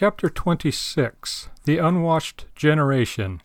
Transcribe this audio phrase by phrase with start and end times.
[0.00, 3.42] Chapter 26 The Unwashed Generation.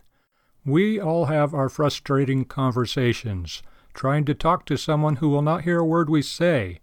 [0.64, 3.64] We all have our frustrating conversations,
[3.95, 6.81] trying to talk to someone who will not hear a word we say.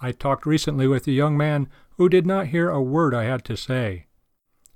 [0.00, 3.44] I talked recently with a young man who did not hear a word I had
[3.46, 4.06] to say.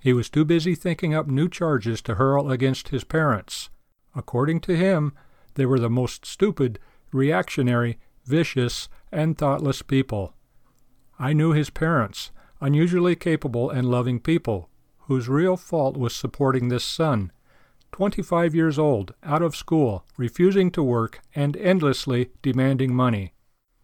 [0.01, 3.71] He was too busy thinking up new charges to hurl against his parents.
[4.17, 5.13] According to him,
[5.55, 6.81] they were the most stupid,
[7.13, 10.35] reactionary, vicious, and thoughtless people.
[11.21, 14.69] I knew his parents, unusually capable and loving people,
[15.07, 17.31] whose real fault was supporting this son,
[17.93, 23.33] twenty five years old, out of school, refusing to work, and endlessly demanding money.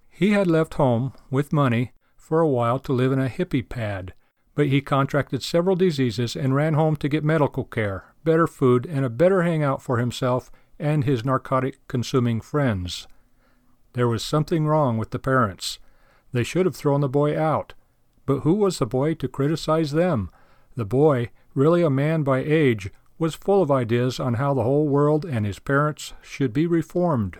[0.08, 4.14] He had left home, with money, for a while to live in a hippie pad,
[4.54, 9.04] but he contracted several diseases and ran home to get medical care, better food, and
[9.04, 13.06] a better hangout for himself and his narcotic consuming friends.
[13.92, 15.78] There was something wrong with the parents.
[16.32, 17.74] They should have thrown the boy out.
[18.26, 20.30] But who was the boy to criticize them?
[20.76, 24.88] The boy, really a man by age, was full of ideas on how the whole
[24.88, 27.38] world and his parents should be reformed.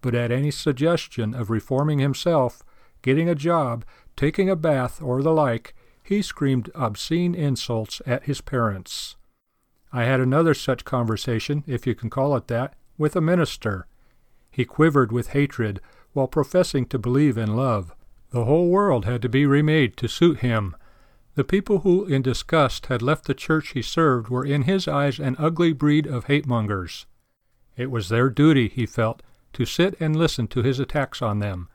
[0.00, 2.62] But at any suggestion of reforming himself,
[3.02, 3.84] getting a job,
[4.16, 9.16] taking a bath, or the like, he screamed obscene insults at his parents.
[9.92, 13.86] I had another such conversation, if you can call it that, with a minister.
[14.50, 15.80] He quivered with hatred
[16.12, 17.94] while professing to believe in love.
[18.32, 20.74] The whole world had to be remade to suit him.
[21.34, 25.18] The people who, in disgust, had left the church he served were in his eyes
[25.18, 27.04] an ugly breed of hate mongers.
[27.76, 29.22] It was their duty, he felt,
[29.52, 31.68] to sit and listen to his attacks on them.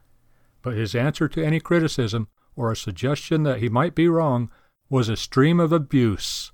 [0.64, 4.50] But his answer to any criticism, or a suggestion that he might be wrong,
[4.90, 6.52] was a stream of abuse.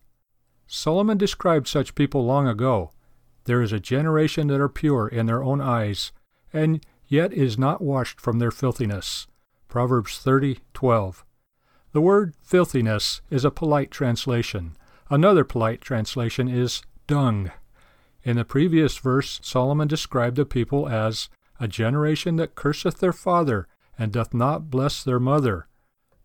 [0.67, 2.91] Solomon described such people long ago.
[3.45, 6.11] There is a generation that are pure in their own eyes,
[6.51, 9.27] and yet is not washed from their filthiness.
[9.73, 11.25] Proverbs 30:12.
[11.93, 14.77] The word filthiness is a polite translation.
[15.09, 17.49] Another polite translation is dung.
[18.21, 21.27] In the previous verse, Solomon described the people as
[21.59, 23.67] a generation that curseth their father
[23.97, 25.67] and doth not bless their mother.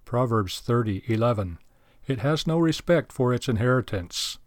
[0.04, 1.56] Proverbs 30:11.
[2.06, 4.38] It has no respect for its inheritance.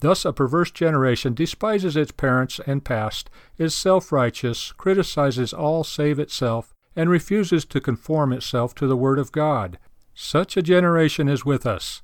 [0.00, 3.28] Thus, a perverse generation despises its parents and past,
[3.58, 9.18] is self righteous, criticizes all save itself, and refuses to conform itself to the Word
[9.18, 9.78] of God.
[10.14, 12.02] Such a generation is with us.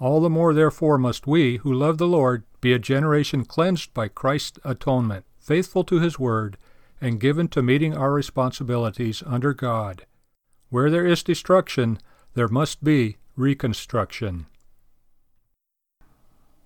[0.00, 4.08] All the more, therefore, must we, who love the Lord, be a generation cleansed by
[4.08, 6.56] Christ's atonement, faithful to His Word,
[7.00, 10.06] and given to meeting our responsibilities under God.
[10.70, 11.98] Where there is destruction,
[12.34, 14.46] there must be reconstruction.